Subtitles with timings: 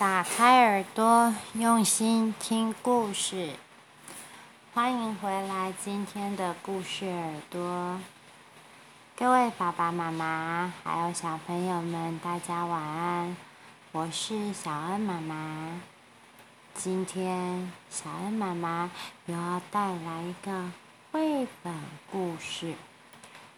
[0.00, 3.50] 打开耳朵，用心听故事。
[4.72, 8.00] 欢迎回来，今天的故事耳朵。
[9.14, 13.36] 各位爸爸妈妈，还有小朋友们，大家晚安。
[13.92, 15.78] 我是小恩妈妈。
[16.72, 18.90] 今天小恩妈妈
[19.26, 20.70] 又要带来一个
[21.12, 21.74] 绘本
[22.10, 22.72] 故事，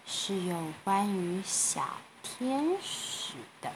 [0.05, 1.83] 是有关于小
[2.20, 3.70] 天使的。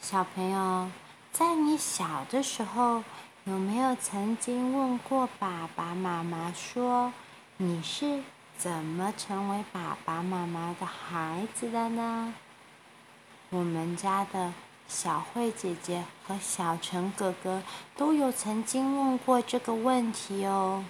[0.00, 0.90] 小朋友。
[1.32, 3.02] 在你小的时候，
[3.44, 7.12] 有没有曾经问过爸爸妈妈说，
[7.56, 8.22] 你是
[8.58, 12.34] 怎么成为爸爸妈妈的孩子的呢？
[13.48, 14.52] 我们家的
[14.86, 17.62] 小慧姐姐和小陈哥哥
[17.96, 20.84] 都有曾经问过这个问题哦。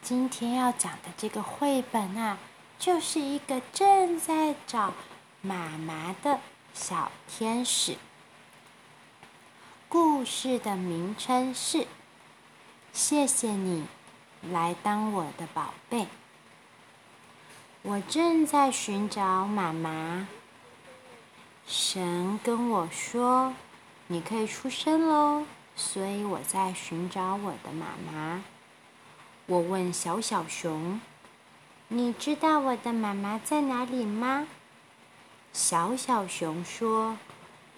[0.00, 2.38] 今天要讲的这个绘本啊，
[2.78, 4.94] 就是一个正在找
[5.40, 6.40] 妈妈的
[6.72, 7.96] 小天使。
[9.92, 11.78] 故事的名称是
[12.94, 13.86] 《谢谢你
[14.50, 15.98] 来当我的宝贝》。
[17.82, 20.26] 我正在寻找妈妈。
[21.66, 23.52] 神跟我说
[24.08, 25.44] ：“你可以出生喽。”
[25.76, 28.42] 所以我在寻找我的妈妈。
[29.44, 31.02] 我问小小熊
[31.88, 34.48] ：“你知道我的妈妈在哪里吗？”
[35.52, 37.18] 小小熊说：“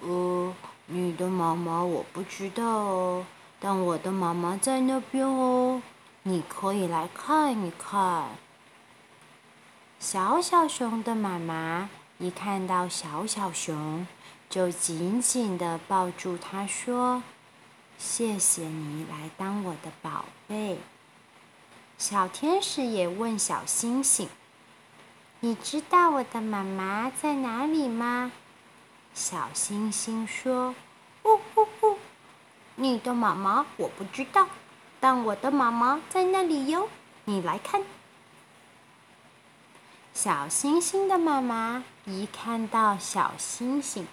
[0.02, 0.54] 呃。”
[0.86, 3.27] 你的妈妈我不知道哦，
[3.58, 5.80] 但我的妈妈在那边哦，
[6.24, 8.28] 你可以来看一看。
[9.98, 14.06] 小小熊的妈妈一看到小小熊，
[14.50, 17.22] 就紧紧地抱住它，说
[17.96, 20.78] ：“谢谢你来当我的宝贝。”
[21.97, 24.28] 小天使也问小星星
[25.41, 28.30] ：“你知道我的妈妈在哪里吗？”
[29.14, 30.75] 小星星说
[31.22, 31.98] ：“呜呜呜，
[32.75, 34.48] 你的妈妈我不知道，
[34.98, 36.88] 但我的妈妈在那里哟，
[37.24, 37.80] 你来看。”
[40.12, 44.08] 小星星的妈妈一看到小星星，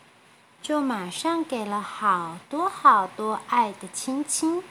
[0.61, 4.63] 就马上给了好多好多爱的亲亲。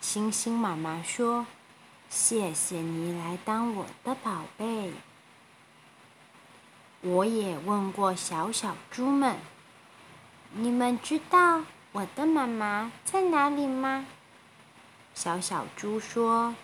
[0.00, 1.46] 星星妈妈说
[2.08, 4.94] ：“谢谢你来当我的宝贝。”
[7.06, 9.36] 我也问过小小猪们
[10.56, 11.60] ：“你们知道
[11.92, 14.06] 我的妈妈在哪里吗？”
[15.14, 16.54] 小小猪说：“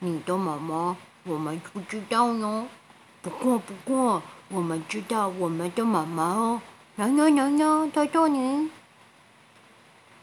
[0.00, 2.66] 你的妈妈我们不知道哟。
[3.20, 6.62] 不过不过，我们知道我们的妈妈哦。
[6.96, 8.70] 呀呀呀呀，在这里。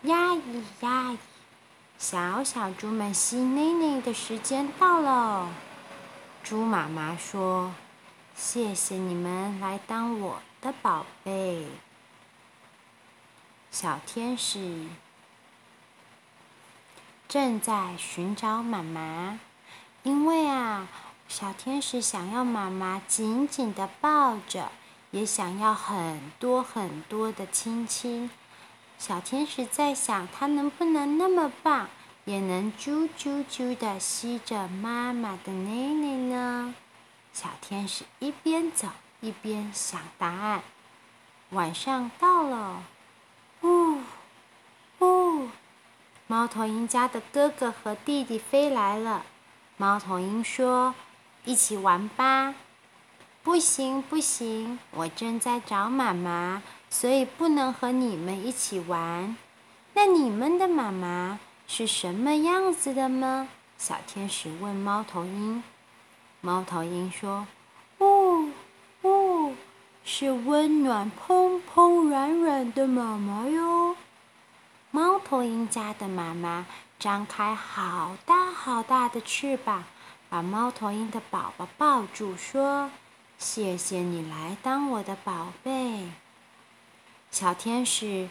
[0.02, 1.16] 呀咿呀，
[2.00, 5.48] 小小猪们吸奶奶的时间到了。
[6.44, 7.72] 猪妈妈说。
[8.38, 11.66] 谢谢你们来当我的宝贝，
[13.72, 14.86] 小天使
[17.28, 19.40] 正在寻找妈妈，
[20.04, 20.88] 因为啊，
[21.28, 24.72] 小天使想要妈妈紧紧的抱着，
[25.10, 28.30] 也想要很多很多的亲亲。
[29.00, 31.90] 小天使在想，他能不能那么棒，
[32.26, 36.76] 也能啾啾啾的吸着妈妈的奶奶呢？
[37.40, 38.88] 小天使一边走
[39.22, 40.64] 一边想答案。
[41.52, 42.82] 晚上到了，
[43.62, 44.00] 呜
[44.98, 45.48] 呜，
[46.26, 49.24] 猫头鹰家的哥哥和弟弟飞来了。
[49.78, 50.96] 猫头鹰说
[51.46, 52.56] ：“一起玩吧。
[53.44, 59.38] ”“不行不行，我正在找妈妈，所以不能和你们一起玩。
[59.94, 65.62] ”“那你们的妈妈是什么样子的吗？”小天使问猫头鹰。
[66.40, 67.48] 猫头鹰说
[67.98, 68.50] ：“哦
[69.02, 69.54] 哦，
[70.04, 73.96] 是温暖、蓬蓬、软软的妈妈哟。”
[74.92, 76.66] 猫头鹰家的妈妈
[76.98, 79.84] 张开好大好大的翅膀，
[80.30, 82.90] 把猫头鹰的宝宝抱住，说
[83.38, 86.10] ：“谢谢你来当我的宝贝。”
[87.30, 88.30] 小天使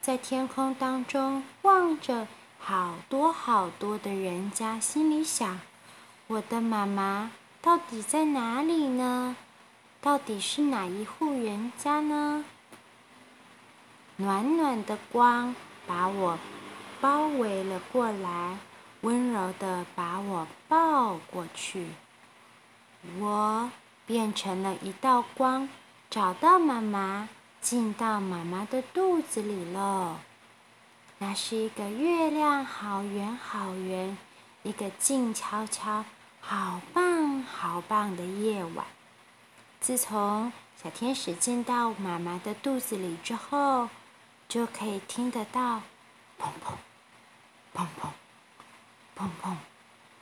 [0.00, 2.26] 在天空当中望着
[2.58, 5.60] 好多好多的人家，心里想
[6.28, 7.30] ：“我的妈妈。”
[7.68, 9.36] 到底在哪里呢？
[10.00, 12.42] 到底是哪一户人家呢？
[14.16, 15.54] 暖暖的光
[15.86, 16.38] 把我
[16.98, 18.56] 包围了过来，
[19.02, 21.88] 温柔的把我抱过去。
[23.18, 23.70] 我
[24.06, 25.68] 变成了一道光，
[26.08, 27.28] 找到妈妈，
[27.60, 30.16] 进到妈妈的肚子里喽。
[31.18, 34.16] 那是一个月亮，好圆好圆，
[34.62, 36.06] 一个静悄悄。
[36.40, 38.86] 好棒好棒的夜晚！
[39.80, 40.52] 自从
[40.82, 43.88] 小天使进到妈妈的肚子里之后，
[44.48, 45.82] 就可以听得到
[46.38, 46.74] 砰砰
[47.74, 48.08] 砰砰
[49.16, 49.56] 砰砰，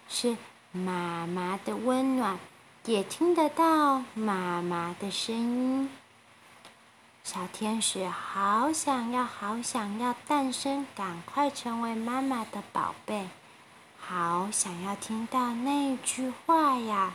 [0.09, 0.37] 是
[0.73, 2.39] 妈妈的温暖，
[2.85, 5.91] 也听得到妈妈的声音。
[7.25, 13.29] 小天使好想要，好想要诞生，赶快成为妈妈的宝贝，
[14.09, 17.13] 好想要听到那句话呀！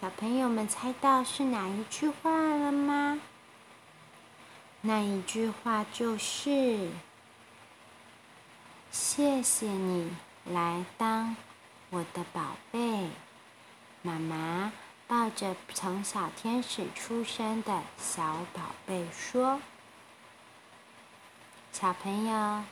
[0.00, 3.20] 小朋友们猜到是哪一句话了吗？
[4.80, 6.90] 那一句话就是
[8.90, 10.10] ：“谢谢你
[10.44, 11.36] 来当
[11.90, 13.08] 我的宝贝。”
[14.02, 14.72] 妈妈
[15.06, 19.60] 抱着从小天使出生的小宝贝说
[21.70, 22.64] ：“小朋友，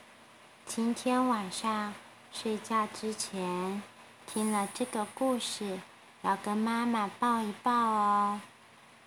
[0.65, 1.93] 今天晚上
[2.33, 3.81] 睡觉之前
[4.25, 5.79] 听了这个故事。”
[6.23, 8.39] 要跟妈妈抱一抱哦，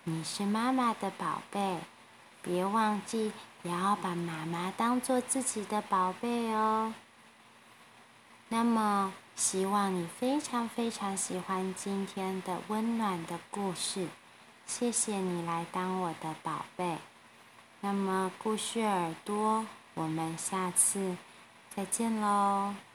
[0.03, 1.79] 你是妈妈的宝贝，
[2.43, 3.31] 别忘记
[3.63, 6.93] 也要把妈妈当做自己的宝贝哦。
[8.49, 14.07] 那么，希望你非常非常喜欢今天的温暖的故事，
[14.67, 16.99] 谢谢你来当我的宝贝。
[17.81, 19.65] 那么，故事耳朵，
[19.95, 21.17] 我们下次
[21.75, 22.86] 再见喽。